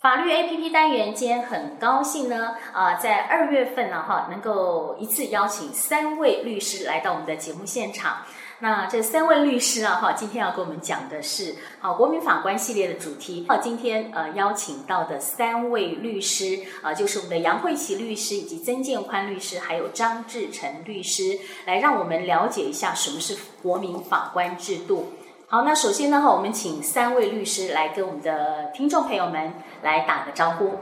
[0.00, 8.22] 法律 APP 单元间很高兴呢，啊、在二月份呢，哈，能够一次邀请三位律师来到我们的节目现场。
[8.60, 13.44] 那这三位律师啊，哈，今天要跟我们讲的是好国民法官系列的主题。
[13.46, 25.12] 好，今天呃邀请到的三位律师啊、就是我们的杨慧琪律师以及曾建宽律师，还有张志成律师，来让我们了解一下什么是国民法官制度。
[25.52, 30.74] 好，那首先呢，哈，我们请三位律师来跟我们的听众朋友们来打个招呼。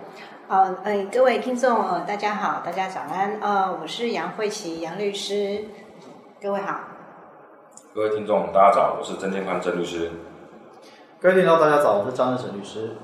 [0.46, 3.38] 好，嗯、呃，各位听众，大家好，大家早安。
[3.40, 5.64] 呃，我是杨慧琪，杨律师。
[6.38, 6.80] 各位好。
[7.94, 10.10] 各位听众，大家早，我是曾建宽曾律师。
[11.18, 12.94] 各位听众，大家早，我是张志成律师。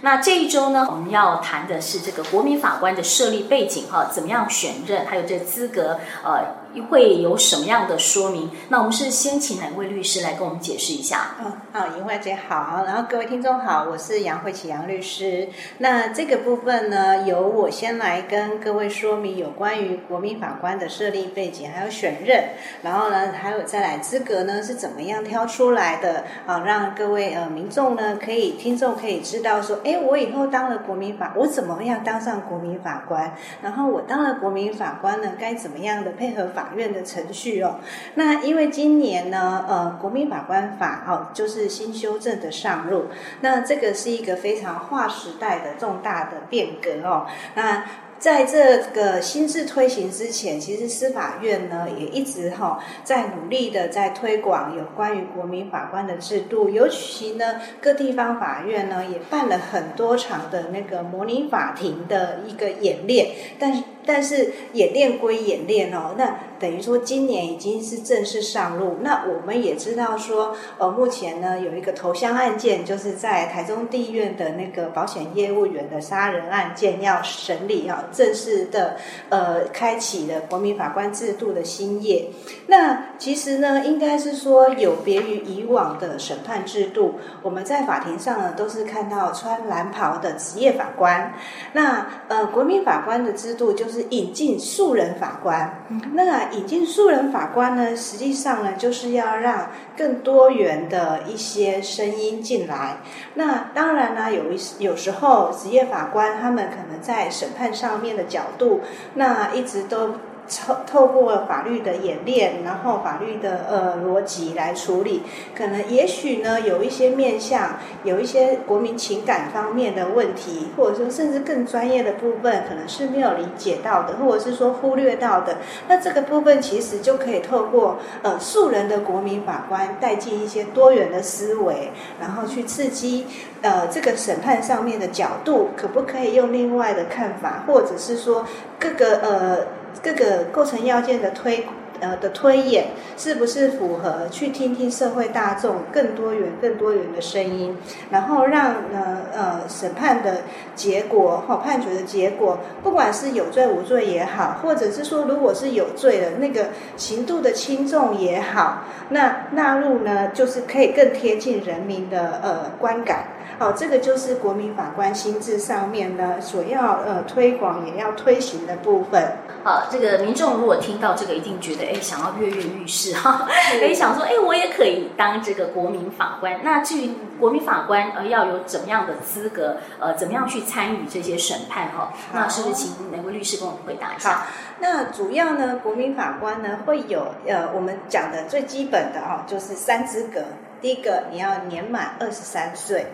[0.00, 6.61] 那这一周呢，我们要谈的是这个国民法官的设立背景，哈，怎么样选任，还有这个资格，呃。
[6.80, 8.50] 会有什么样的说明？
[8.68, 11.36] 那我们是先请哪位律师来跟我们解释一下？
[11.44, 15.48] 嗯，好，银慧姐好，然后各位听众好，我是杨慧琪杨律师。
[15.78, 22.44] 那这个部分呢，由我先来跟各位说明有关于国民法官的设立背景，还有选任，
[22.82, 26.60] 然后呢，还有再来资格呢是怎么样挑出来的啊？
[26.60, 33.34] 让各位呃民众呢可以听众可以知道说，哎，我以后当了国民法，我怎么样当上国民法官？
[33.60, 36.61] 然后我当了国民法官呢，该怎么样的配合法？
[36.62, 37.80] 法院的程序哦，
[38.14, 43.06] 那因为今年呢，呃，国民法官法哦，就是新修正的上路，
[43.40, 47.84] 那这个是一个非常划时代的重大的变革哦，那。
[48.22, 63.26] 在这个新制推行之前，其实司法院呢也一直哈在努力的在推广有关于国民法官的制度，尤其呢各地方法院呢也办了很多场的那个模拟法庭的一个演练，
[63.58, 68.98] 但是但是演练归演练哦，那等于说今年已经是正式上路。
[69.00, 78.04] 那我们也知道说，呃，目前呢有一个投箱案件，就是在台中地院的那个保险业务员的杀人案件要审理啊。
[78.12, 78.96] 正式的
[79.28, 82.28] 呃，开启了国民法官制度的新页。
[82.66, 91.34] 那其实呢，应该是说有别于以往的审判制度，我们在法庭上呢都是看到穿蓝袍的职业法官。
[91.72, 95.84] 那呃，国民法官的制度就是是引进素人法官。
[96.14, 102.98] 那引进素人法官呢，实际上呢就是要让更多元的一些声音进来。
[103.34, 108.80] 那当然呢，有一有时候职业法官他们可能在审判上面的角度，
[109.14, 110.14] 那一直都
[110.60, 115.22] 透透过法律的演练，然后法律的呃逻辑来处理，
[115.54, 125.58] 可能也许呢有一些面向，有一些国民情感方面的问题，或者说甚至更专业的部分，可能是没有理解到的，或者是说忽略到的。
[125.88, 131.90] 那这个部分其实就可以透过呃素人的国民法官带进一些多元的思维，
[132.20, 133.26] 然后去刺激
[133.62, 138.46] 呃这个审判上面的角度，可不可以用另外的看法，或者是说
[138.78, 139.81] 各个呃。
[140.02, 141.66] 各个构成要件的推
[142.00, 142.86] 呃的推演
[143.16, 144.28] 是不是符合？
[144.28, 147.76] 去听听社会大众更多元、更多元的声音，
[148.10, 150.42] 然后让呢呃审判的
[150.74, 163.26] 结果或判决的结果，不管是有罪无罪也好，或者是说如果是有罪的那个刑度的轻重也好，那纳入呢就是可以更贴近人民的呃观感。
[163.62, 169.36] 好，这个就是国民法官心智上面呢所要呃推广也要推行的部分。
[169.62, 173.46] 好，这个民众如果听到这个，一定觉得哎，想要跃跃欲试哈，
[173.78, 176.58] 可以想说哎，我也可以当这个国民法官。
[176.64, 182.12] 那至于国民法官呃要有怎么样的资格，呃，怎么样去参与这些审判哈？
[182.34, 184.30] 那是不是请哪位律师跟我们回答一下？
[184.30, 184.46] 好，
[184.80, 190.40] 那主要呢，国民法官呢会有呃我们讲的最基本的哈，就是三资格。
[190.82, 193.06] 第一个，你要年满二十三岁。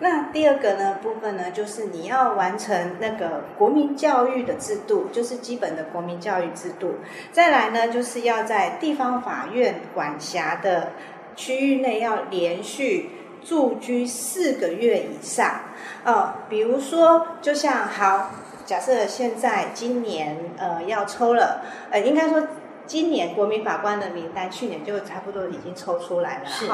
[0.00, 6.96] 那第二个呢部分呢，就是你要完成那个国民教育的制度，就是基本的国民教育制度。
[7.32, 10.92] 再来呢，就是要在地方法院管辖的
[11.34, 13.10] 区域内要连续
[13.42, 15.60] 住居四个月以上。
[16.04, 18.32] 哦，比如说，就像好，
[18.66, 22.46] 假设现在今年呃要抽了，呃，应该说。
[22.86, 26.46] 今年国民法官的名单，去年就差不多已经抽出来了。
[26.46, 26.66] 是，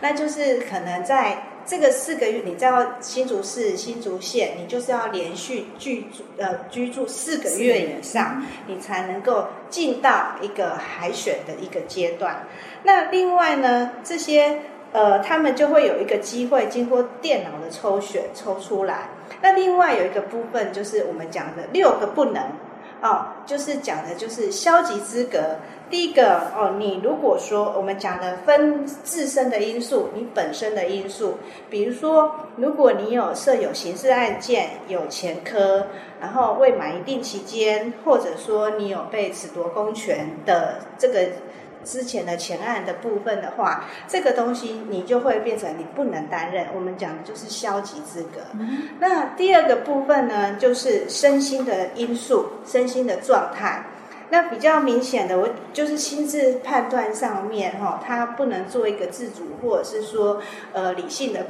[0.00, 2.70] 那就是可能在这个四个月，你在
[3.00, 12.46] 新竹市、新竹县，你就是要连续居住呃居住四个月以上，你才能够进到一个海选的一个阶段。
[12.84, 14.60] 那另外呢，这些
[14.92, 19.08] 呃，他们就会有一个机会经过电脑的抽选抽出来。
[19.42, 22.42] 那另外有一个部分就是我们讲的六个不能。
[23.02, 25.56] 哦，就是讲的就是消极资格。
[25.88, 31.38] 第一个哦，你如果说我们讲的分自身的因素，你本身的因素，
[31.70, 35.86] 比如说，如果你有设有刑事案件、有前科，
[36.20, 41.28] 然后未满一定期间，或者说你有被褫夺公权的这个
[41.86, 46.66] 之前的前案的部分的话，这个东西你就会变成你不能担任。
[46.74, 48.40] 我们讲的就是消极资格。
[48.54, 48.88] 嗯。
[48.98, 53.84] 那第二个部分呢，就是身心的因素，身心的状态。
[54.28, 60.42] 那比较明显的，我就是心智判断上面哈，他不能做一个自主或者是说
[60.72, 61.46] 呃理性的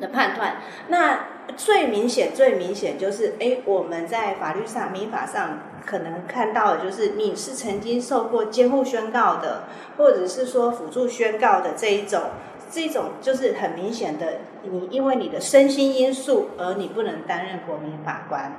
[0.00, 0.56] 的判断。
[0.88, 1.26] 那
[1.56, 9.64] 最明显、最明显就是，哎，我们在法律上、民法上可能看到的就是，你是曾经受过监护宣告的，
[9.96, 12.22] 或者是说辅助宣告的这一种，
[12.70, 18.52] 这种就是很明显的，你因为你的身心因素而你不能担任国民法官。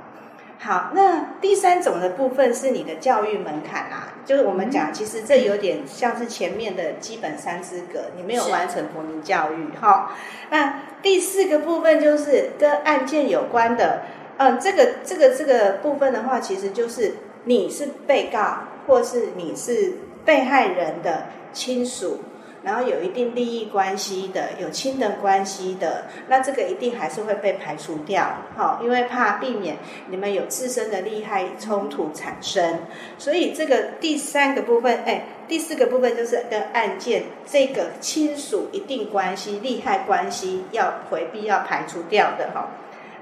[0.62, 10.14] 好，那第三种的部分是你的教育门槛啊，就是我们讲，其实这有点像是前面的基本三资格，你没有完成国民教育哈。
[10.50, 14.02] 那第四个部分就是跟案件有关的，
[14.36, 17.14] 嗯，这个这个这个部分的话，其实就是
[17.44, 19.94] 你是被告，或是你是
[20.26, 22.20] 被害人的亲属。
[22.62, 29.76] 然后有一定利益关系的，有亲等关系的，那这个一定还是会被排除掉，好，因为怕避免
[30.08, 32.80] 你们有自身的利害冲突产生，
[33.18, 42.68] 所以这个第三个部分，哎，第四个部分就是跟案件这个亲属一定关系、利害关系要回避、要排除掉的，哈。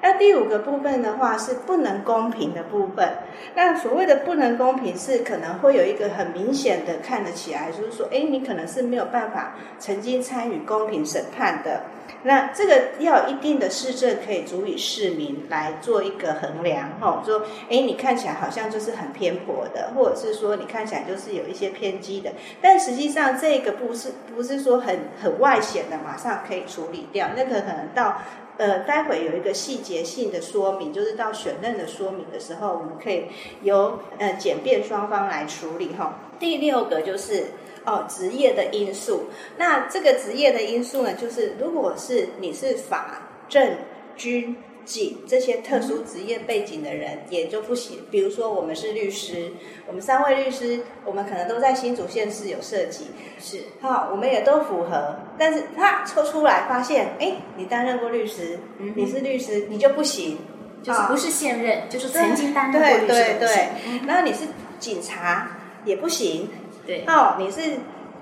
[0.00, 3.08] 那第五个部分的话是不能公平的部分。
[3.54, 11.82] 那所谓的不能公平，是可能会有一个很明显的看得起来，就是说，哎，你可能是没有办法曾经参与公平审判的。
[12.22, 28.18] 那这个要一定的市证可以足以市民来做一个衡量，哈，说，哎，你看起来好像就是很偏颇的，或者是说你看起来就是有一些偏激的，但实际上这个不是不是说很很外显的，马上可以处理掉，那个可能到。
[28.58, 33.26] 呃，待会有一个细节性的说明，就是到选任的说明的时候，我们可以
[33.62, 36.18] 由呃检辩双方来处理哈。
[36.40, 37.52] 第六个就是
[37.84, 39.24] 哦，职业的因素。
[39.56, 43.76] 那这个职业的因素呢，就是如果是你是法政
[44.16, 44.56] 军。
[44.88, 47.98] 警这些特殊职业背景的人也就不行。
[48.10, 49.52] 比如说，我们是律师，
[49.86, 53.08] 我们三位律师，我们可能都在新竹县市有设籍，
[53.38, 55.14] 是好，我们也都符合。
[55.36, 60.38] 但是他抽出来发现，哎，你担任过律师，嗯，你是律师，你就不行，
[60.82, 63.06] 就是不是现任，就是曾经担任过律师。
[63.08, 64.46] 对对对，然后你是
[64.78, 66.48] 警察也不行，
[66.88, 67.60] 对，哦，你是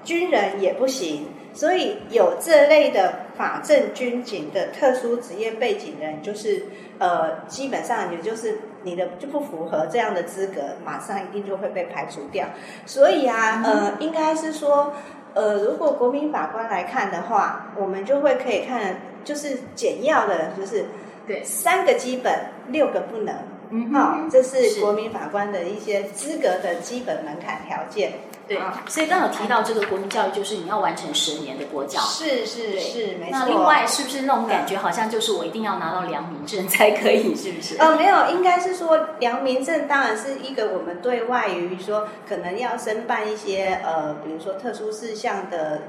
[0.02, 1.28] 军人也不行。
[1.54, 6.66] 所以有这类的法政军警的特殊职业背景的人，就是
[6.98, 12.46] 呃，基本上也就是你的就不符合这样的资格，马上一定就会被排除掉。
[12.84, 14.92] 所以啊，呃，应该是说，
[15.32, 20.84] 呃，如果国民法官来看的话，我们就会可以看，就是简要的，就是
[21.26, 23.34] 对三个基本，六个不能。
[23.70, 28.12] 嗯，好，这是国民法官的一些资格的基本门槛条件。
[28.48, 32.00] 对，所以刚刚有提到这个国民教育，就是你要完成十年的国教。
[32.00, 33.38] 是是是，没错。
[33.38, 37.76] 那另外是不是那种感觉，好像就是我一定要拿到良民证才可以，是不是？
[37.78, 45.82] 呃，没有，应该是说良民证当然是一个我们对外于说可能要申办一些呃，比如说特殊事项的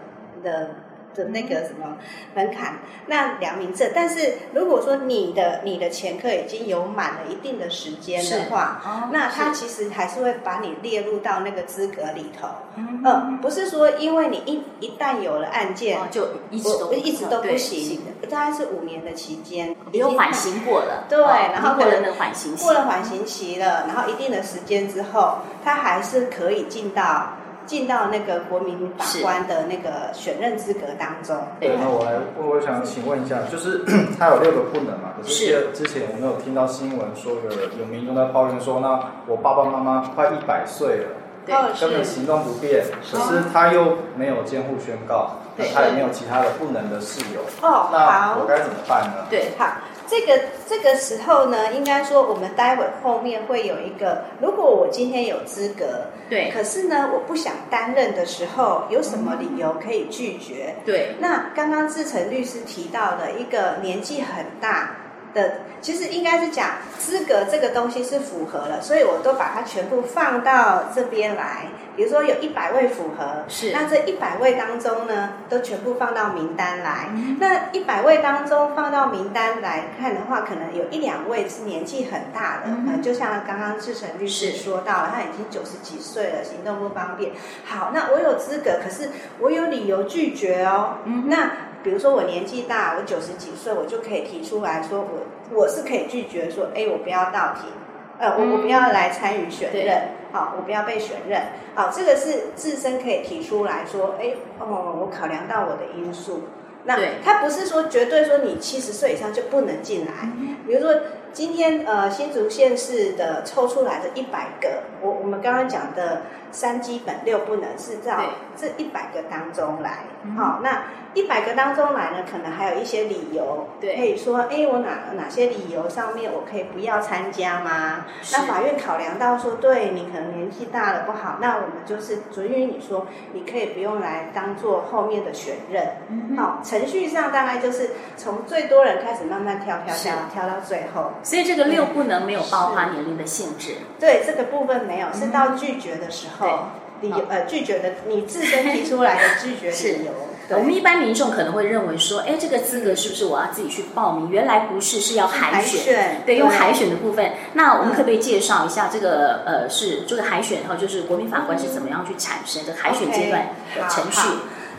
[0.43, 0.71] 的。
[1.17, 1.97] 的那个什么
[2.35, 2.77] 门槛，
[3.07, 3.91] 那良民证。
[3.93, 12.47] 但是如果说你的你的前科已经有满了一定的时间的话，哦、那他其实还是会把你列入到那个资格里头。
[12.75, 27.36] 嗯，嗯，不是说因为你一一旦有了案件，哦、就一直都一直都不行，大概是五年的期间，你有缓刑过了，对，然后过了那个缓刑期，过了缓刑期了，然后一定的时间之后，他还是可以进到。
[27.67, 31.37] 进到那个国民法官的那个选任资格当中。
[31.59, 33.83] 对，那我来，我想请问一下，就是
[34.17, 35.13] 他有六个不能嘛？
[35.21, 41.07] 可是之前我没有听到新闻说有有民众在抱怨说，那我爸爸妈妈快一百岁了，
[41.45, 47.41] 对，根本行动不便，可是他又没有监护宣告，那他也没有其他的不能的事由。
[47.61, 49.25] 哦，那我该怎么办呢？
[49.29, 49.65] 对，好。
[50.07, 60.75] 这个这个时候呢，应该说我们待会后面会有一个，如果我今天有资格，对，可是呢，我不想担任的时候，有什么理由可以拒绝？
[60.85, 64.95] 对，那刚刚志成律师提到的一个年纪很大，
[65.33, 71.67] 的，其实应该是讲资格这个东西是符合了，所以我都把它全部放到这边来。
[71.95, 77.09] 比如说有一百位符合，是那这一百位当中呢，都全部放到名单来。
[77.09, 87.31] 嗯、那一百位当中放到名单来看的话，可能有一两位是年纪很大的，嗯，嗯，就像刚刚志成律师说到了，他已经九十几岁了，行动不方便。
[87.65, 90.97] 好，那我有资格，可是我有理由拒绝哦。
[91.05, 91.51] 嗯，那
[91.83, 97.71] 比如说我年纪大，我九十几岁，我就可以提出来说，我我是可以拒绝说，哎，我不要到庭。
[98.19, 101.39] 呃，我我不要来参与选任，好，我不要被选任，
[101.75, 106.45] 好，这个是自身可以提出来说，哎，哦，我考量到我的因素，
[106.85, 110.31] 那他不是说绝对说你七十岁以上就不能进来，
[110.65, 110.95] 比如说
[111.37, 118.19] 今天呃新竹县市的抽出来的一百个，我我们刚刚讲的三基本六不能是照
[118.55, 119.99] 这一百个当中来，
[120.35, 120.85] 好，那。
[121.13, 128.05] 一百个当中来呢，可能还有一些理由，对，可以说，哎，我哪哪些理由上面我可以不要参加吗？
[128.31, 135.87] 那法院考量到说，对你可能年纪大了不好，那我们就是准予你说，你可以不用来当做后面的选任。
[136.09, 141.13] 嗯，好，程序上大概就是从最多人开始慢慢挑挑挑挑到最后。
[141.27, 143.75] 所以这个六不能没有爆发年龄的限制。
[143.99, 146.67] 对，这个部分没有，是到拒绝的时候，
[147.01, 150.13] 理由呃拒绝的你自身提出来的拒绝理由。
[150.57, 154.31] 我们一般民众可能会认为说，哎，这个资格是不是我要自己去报名？
[154.31, 155.81] 原来不是，是要海选。
[155.81, 157.33] 选对，用海选的部分。
[157.55, 164.21] 那我们可不可以介绍一下这个、嗯、呃，是这个海选，然后就是国民法官是怎么样去产生的海选阶段的程序？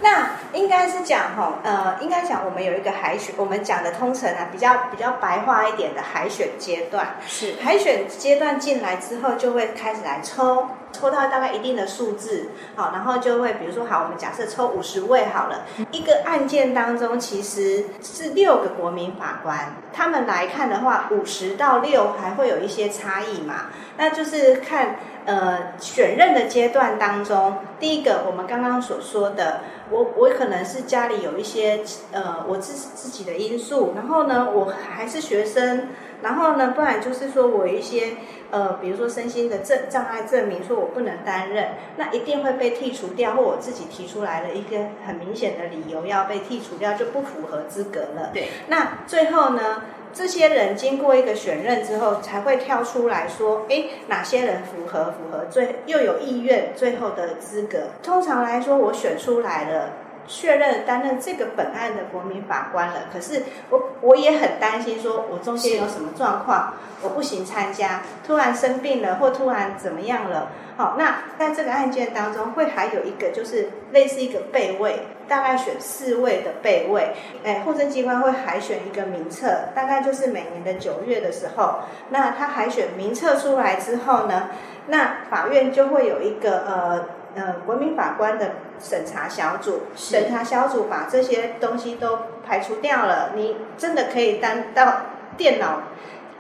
[0.00, 7.16] 那应该是讲哈，呃，应该讲我们有一个海选，我们讲的通常啊，比较比较白话一点的海选阶段。
[7.26, 23.66] 是海选阶段进来之后，就会开始来抽，抽到大概一定的数字，好，然后就会比如说好，我们假设抽五十位好了，一个案件当中其实是六个国民法官，他们来看的话，五十到六还会有一些差异嘛，
[23.96, 24.96] 那就是看。
[25.28, 31.80] 呃，选任的阶段当中，第一个我们刚刚所说的，我我可能是家里有一些
[32.12, 35.88] 呃，我自自己的因素，然后呢，我还是学生，
[36.22, 38.14] 然后呢，不然就是说我有一些
[38.50, 48.30] 呃，比如说身心的证障碍证明，说我不能担任，那一定会被剔除掉，或我自己提出来了一个很明显的理由要被剔除掉，就不符合资格了。
[48.32, 49.82] 对，那最后呢？
[50.10, 55.12] 这些人经过一个选任之后，才会跳出来说：“哎，哪些人符合？
[55.12, 57.90] 符合最又有意愿最后的资格。
[58.02, 59.90] 通常来说，我选出来了，
[60.28, 62.94] 确认担任这个本案的国民法官了。
[63.12, 70.52] 可是我我也很担心，说我中间有什么状况，我不行参加，突然生病了，或突然怎么样了。
[70.76, 77.12] 好，那在这个案件当中，会还有一个就是类似一个备位。”大概选四位的备位，
[77.44, 84.48] 哎，户政机关会海选一个名册，大概就是每年的九月的时候，那他海选名册出来之后呢，
[84.86, 87.04] 那法院就会有一个呃
[87.34, 95.02] 呃国民法官的审查小组，审查小组把这些东西都排除掉了，你真的可以当到
[95.36, 95.82] 电脑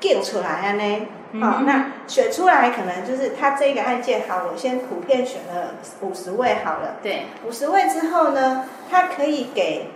[0.00, 1.06] 印出来啊呢。
[1.40, 6.96] 好，那选出来可能就是他这个案件好，我先普遍选了五十位好了。
[7.02, 9.90] 对，五十位之后呢，他可以给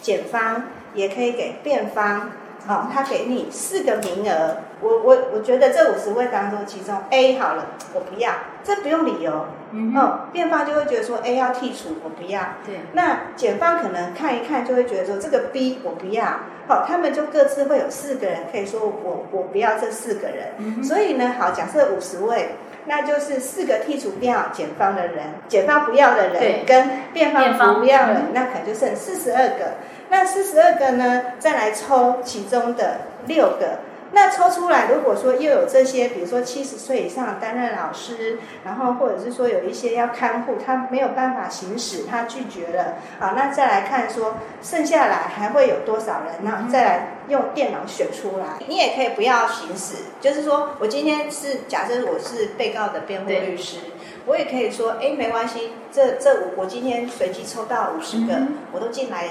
[0.00, 2.30] 检方，也可以给辩方。
[2.66, 4.56] 好，他给你四个名额。
[4.80, 8.32] 我我我觉得这五十位当中，其中 A 好了，我不要，
[8.64, 9.46] 这不用理由。
[9.72, 12.40] 嗯，哦辩方就会觉得说 A 要剔除，我不要。
[12.64, 16.24] 对，那检方可能看一看，就会觉得说这个 B 我不要。
[16.66, 20.52] 好，他们就各自会有四个人可以说我我不要这四个人。
[20.58, 22.50] 嗯，所以呢，好，假设五十位，
[22.86, 29.74] 那就是四个剔除掉检方的人，检方不要的人跟辩方不要的人，那可能就剩四十二个。
[30.10, 33.78] 那四十二个呢，再来抽其中的六个。
[34.12, 48.66] 那抽出来，如果说又有这些，比如说七十岁以上担任老师，然后或者是说有一些要看护，他没有办法行使，他拒绝了，好，那再来看说剩下来还会有多少人，那再来用电脑选出来。
[48.66, 53.78] 你也可以不要行使，就是说我今天是假设我是被告的辩护律师，
[54.26, 59.28] 我也可以说，哎，没关系，这这我我今天随机抽到五十个，嗯、我都进来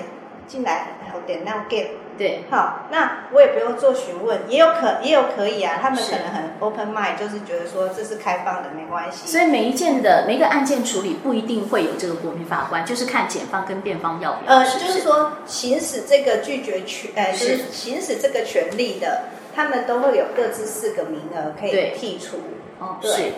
[0.49, 1.87] 进来，然后点亮 game。
[2.17, 9.25] 对，好，那我也不用做询问，也有可也有可以啊，他们可能很 open mind，就是觉得说这是开放的，没关系。
[9.25, 14.57] 所以每一件的每一个案件处理不一定会有这个国民法官，就是看检方跟辩方要不要。
[14.57, 22.35] 呃，就是说行使这个拒绝权，呃，就是行使这个权利的，他们都会有各自四个名额可以剔除。
[22.79, 23.35] 哦，对，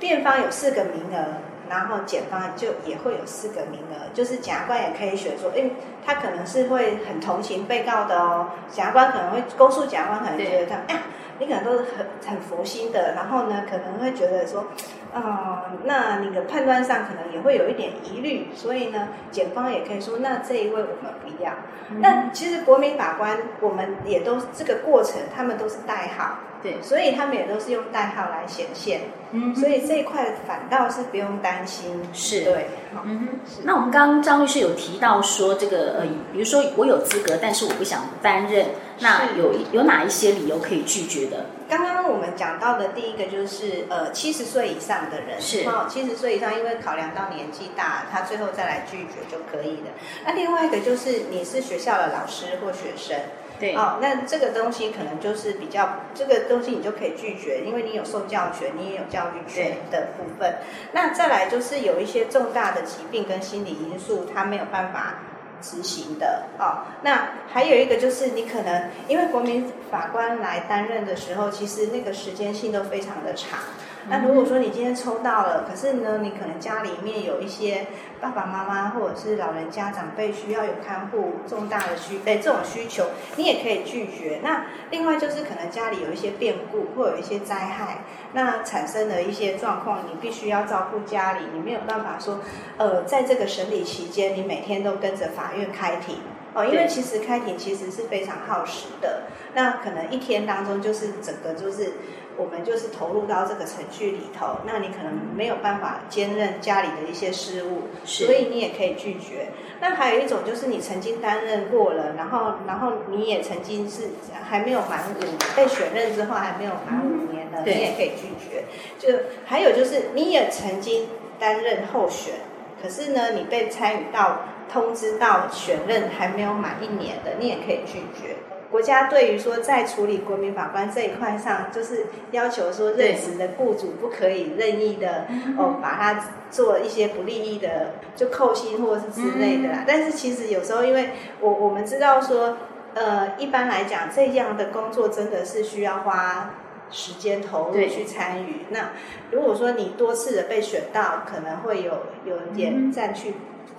[0.00, 1.43] 辩方有四个名额。
[1.68, 5.70] 然后检方就也会有四个名额，就是检察官也可以选说，哎，
[6.04, 11.02] 他可能是会很同情被告的哦，检察官可能会公诉，检察官可能觉得他，哎，
[11.38, 14.66] 你可能都是很很佛心的，然后呢，可能会觉得说，
[15.12, 21.52] 哦、呃，那你的判断上可能也会有一点疑虑，所以呢，检方也可以说，那这一位我们不要。
[21.90, 26.38] 嗯、那其实国民法官，我们也都这个过程，他们都是代号。
[26.64, 29.02] 对，所以他们也都是用代号来显现，
[29.32, 32.42] 嗯，所以这一块反倒是不用担心，是。
[32.42, 32.68] 对，
[33.04, 33.28] 嗯哼。
[33.64, 38.68] 那我们刚刚张律师有提到说，这个呃，比如说我有资格，但是我不想担任，
[39.00, 41.44] 那有有哪一些理由可以拒绝的？
[41.68, 45.38] 刚刚我们讲到的第一个就是呃，七十岁以上的人。
[45.38, 45.68] 是。
[45.68, 49.90] 哦，七十岁以上，因为考量到年纪大，他最后再来拒绝就可以了。
[50.24, 53.18] 那另外一个就是你是学校的老师或学生。
[53.60, 60.56] 对，哦，那这个东西可能就是比较，这个东西你就可以拒绝，因为你有受教权，你也有教育权的部分。
[60.92, 65.20] 那再来就是有一些重大的疾病跟心理因素，他没有办法
[65.62, 66.46] 执行的。
[66.58, 73.60] 哦，那还有一个就是你可能因为国民法官来担任的时候，其实那个时间性都非常的长。
[74.08, 77.86] 那如果说你今天抽到了，可是呢，你可能家里面有一些
[78.20, 83.06] 爸爸妈妈或者是老人家长辈需要有看护，重大的需哎这种需求，
[83.36, 84.40] 你也可以拒绝。
[84.42, 92.40] 那另外就是可能家里有一些变故或有一些灾害，那产生了一些状况，你必须要照顾家里，你没有办法说，
[92.76, 96.18] 呃，在这个审理期间，你每天都跟着法院开庭
[96.52, 99.22] 哦，因为其实开庭其实是非常耗时的，
[99.54, 101.92] 那可能一天当中就是整个就是。
[102.36, 109.48] 我们就是投入到这个程序里头，那你可能没有办法兼任家里的一些事务，所以你也可以拒绝。
[109.80, 114.10] 那还有一种就是你曾经担任过了，然后然后你也曾经是
[114.42, 118.64] 还没有满五年，被选任之后还没有满五年的，你也可以拒绝。
[118.98, 122.34] 就还有就是你也曾经担任候选，
[122.82, 124.40] 可是呢你被参与到
[124.72, 128.36] 通知到选任还没有满一年的，你也可以拒绝。
[128.70, 139.84] 国家对于说在处理国民法官这一块上，就是要求说任职的雇主不可以任意的哦，把他做一些不利益的就扣薪或者是之类的啦。
[139.86, 142.56] 但是其实有时候，因为我我们知道说，
[142.94, 146.54] 呃，一般来讲这样的工作真的是需要花
[146.90, 148.66] 时间投入去参与。
[148.70, 148.90] 那
[149.30, 151.92] 如果说你多次的被选到，可能会有
[152.24, 153.34] 有一点占据。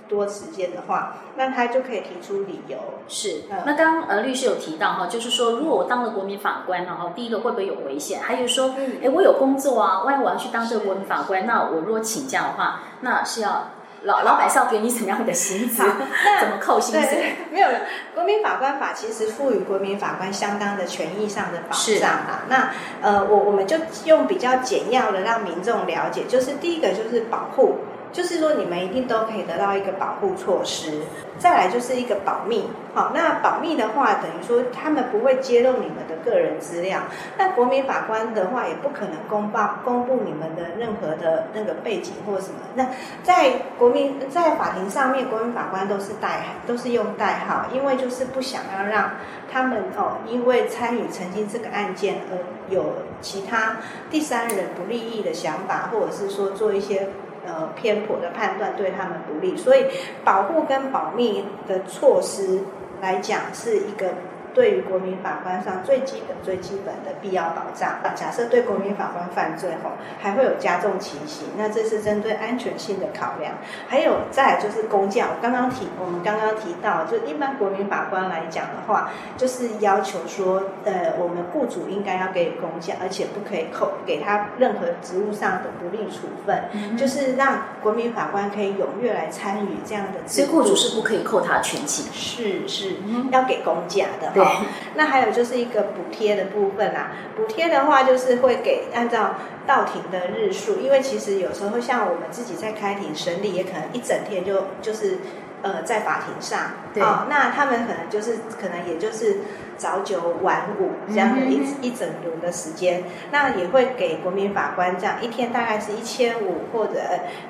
[0.07, 2.77] 多时间的话，那他就可以提出理由。
[3.07, 8.21] 是，嗯、那刚刚呃律师有提到哈，就是说如果我当了国民法官，然后第一个会不会有危险？
[8.21, 13.71] 还有说，哎、嗯，我有工作啊，万一我要去当这个国民法官，那我如果请假的话，那是要
[14.03, 15.81] 老老板是要给你什么样的薪资？
[16.39, 17.15] 怎么扣薪资？
[17.51, 17.79] 没有了。
[18.13, 22.43] 国民法官法其实赋予国民法官相当的权益上的保障啊。
[22.47, 22.69] 那
[23.01, 27.77] 呃，我我们就用比较简要的让民众了解，就是第一个就是保护。
[28.15, 31.01] 就是说，你们一定都可以得到一个保护措施。
[31.37, 37.01] 再来就是一个保密，好，那保密的话，等于说他们不会揭露你们的个人资料。
[37.37, 42.59] 那国民法官的话，也不可能公报公布你们的任何的那个背景或什么。
[42.75, 42.87] 那
[43.21, 49.11] 在国民在法庭上面，国民法官都是代都是用代号，因为就是不想要让
[49.51, 52.37] 他们哦，因为参与曾经这个案件而
[52.73, 53.75] 有其他
[54.09, 57.09] 第三人不利益的想法，或者是说做一些。
[57.45, 59.85] 呃，偏颇的判断对他们不利，所以
[60.23, 62.61] 保护跟保密的措施
[63.01, 64.13] 来讲是一个。
[64.55, 67.99] 对于国民法官上最基本、最基本的必要保障。
[68.15, 69.91] 假设对国民法官犯罪后，
[70.21, 73.53] 还会有加重情形，那这是针对安全性的考量。
[73.87, 90.19] 还有再就是公假，我刚刚提，我们刚刚提到，就一般国民法官来讲的话，就是要求说，呃，我们雇主应该要给公假，而且不可以扣给他任何职务上的不利处分，就是让国民法官可以踊跃来参与这样的。
[90.25, 92.95] 其实雇主是不可以扣他全勤，是是，
[93.31, 94.31] 要给公假的。
[94.33, 94.44] 对。
[94.95, 105.19] 那还有就是一个补贴的部分啦，补贴的话就是会给按照到庭的日数，因为其实有时候像我们自己在开庭审理，也可能一整天就就是。
[105.61, 109.37] 呃，在法庭上，对哦，那他们可能就是可能也就是
[109.77, 116.99] 早九晚五这样的一、嗯、一整轮的时间，那也会给国民法官这样一天大概是一千五，或者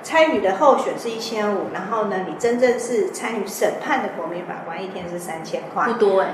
[0.04, 6.34] 参与的候选是一千五，然后呢，你真正是参与审判的国民法官一天是三千块，不多 哎，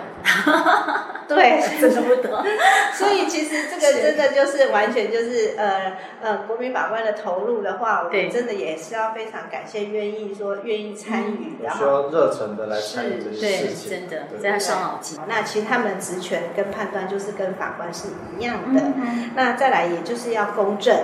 [1.28, 2.44] 对， 真的不多。
[2.94, 15.18] 所以其实实这个真的就是完全就是呃呃，国民法官的投入的话，我们真的也是要非常感谢，愿意说愿意参与，然后说热忱的来参与这些事情，真的这样伤脑筋。
[15.28, 18.82] 那其实他们职权跟判断就是跟法官是一样的。
[19.36, 20.96] 那再来，也就是要公正。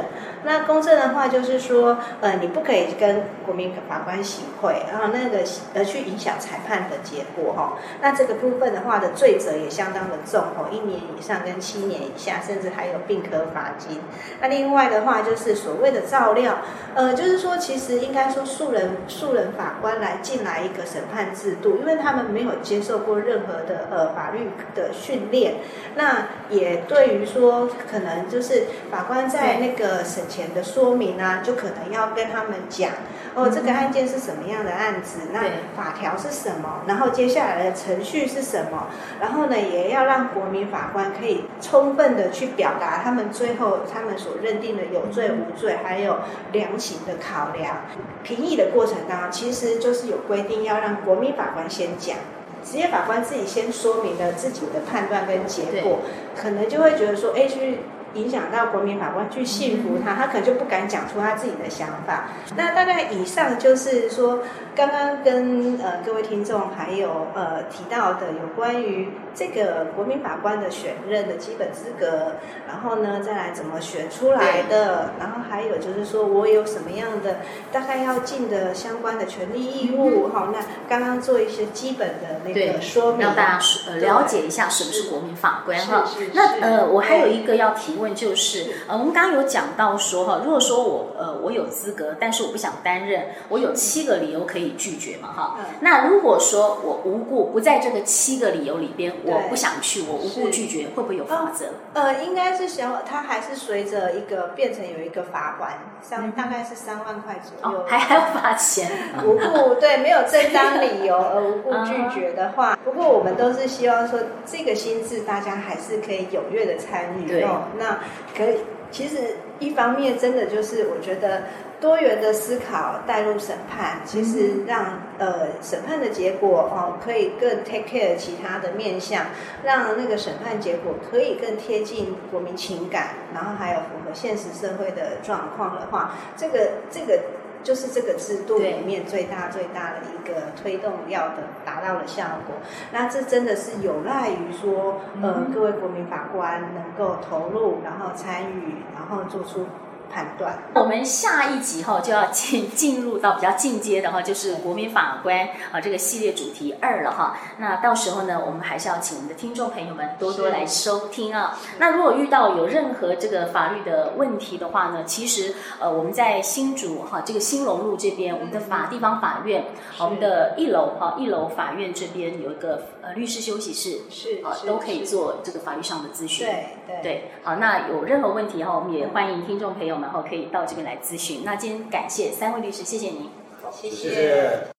[0.44, 5.40] 那公正的话，就是说，呃，你不可以跟国民法官行贿，然后那个
[5.74, 7.78] 呃去影响裁判的结果哈。
[8.02, 14.00] 那这个部分的话的罪责也相当的重哦，一年以上跟七年以下，甚至还有并科罚金。
[14.40, 16.60] 那另外的话，就是所谓的照料，
[16.96, 25.56] 呃，就是说，其实应该说素人素人法官来进来一个审判制度，因为他们没有接受过任何的呃法律的训练，
[25.96, 32.92] 那也对于说可能就是法官在那个审前的说明啊，就可能要跟他们讲
[33.36, 35.42] 哦，这个案件是什么样的案子，那
[35.76, 38.88] 法条是什么，然后接下来的程序是什么，
[39.20, 46.20] 然后呢，也要让国民法官可以充分的去表达他们最后他们所认定的有罪无罪，还有
[46.52, 47.78] 量刑的考量。
[48.24, 52.18] 评议的过程当中，其实就是有规定要让国民法官先讲，
[52.64, 56.00] 职业法官自己先说明了自己的判断跟结果，
[56.36, 57.80] 可能就会觉得说，哎，去。
[58.14, 62.26] 影响到国民法官去信服他，他可能就不敢讲出他自己的想法。
[62.56, 64.40] 那大概以上就是说，
[64.76, 77.38] 刚刚跟呃各位听众还有呃提到的有关于这个国民法官的选任的基本资格，然后呢再来怎么选出来的，然后还有就是说我有什么样的
[77.72, 80.30] 大概要尽的相关的权利义务。
[80.30, 86.06] 好，那刚刚做一些基本的那个说明，让大家呃了解一下什么是国民法官哈。
[86.34, 88.08] 那呃我还有一个要提问。
[88.18, 95.60] 就是呃，我们刚刚有讲到说哈，如果说我呃我有资格，但是我不想担任，我有七个理由可以拒绝嘛哈。
[95.82, 101.66] 那如果说我无故不在这个七个理由里边，我不想去，我无故拒绝，会不会有法则？
[101.94, 108.90] 呃，应该是想他还是随着一个变成有一个罚款，三大概是三万块左右，还还要罚钱。
[109.24, 117.66] 无故对没有正当理由 而无故拒绝的话，不过我们都是希望说这个心智大家还是可以踊跃的参与哦。
[117.78, 117.87] 那
[118.36, 118.58] 可以，
[118.92, 121.44] 其实一方面真的就是我觉得
[121.80, 129.26] 多元的思考带入审判，其实让呃审判的结果哦可以更 take care 其他的面向，
[129.64, 137.20] 让那个审判结果可以更贴近国民情感，然后还有符合现实社会的状况的话，这个这个。
[137.64, 142.56] 就是这个制度里面最大最大的一个推动要的达到的效果，
[142.92, 149.66] 那这真的是有赖于说，呃，各位国民法官能够投入，然后参与，然后做出。
[150.12, 157.38] 判断，我们下一集哈就要进进入到比较进阶的哈，就是国民法官啊这个系列主题二了哈。
[157.58, 161.58] 那到时候呢，我们还是要请我们的听众朋友们多多来收听啊。
[161.80, 169.66] 那如果遇到有任何这个法律的问题的话呢，其实呃我们在新竹哈这个新隆路这边，我们的法地方法院，
[170.00, 176.46] 我们的一楼哈一楼法院这边有一个呃律师休息室，是啊都可以做这个法律上的咨询。
[176.46, 180.08] 对对对，好，那有任何问题哈，我们也欢迎听众朋友们。
[180.08, 181.42] 然后可以到这边来咨询。
[181.44, 183.30] 那今天感谢三位律师，谢谢您。
[183.70, 183.96] 谢谢。
[183.96, 184.68] 谢谢。